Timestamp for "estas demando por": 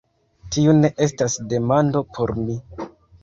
1.07-2.35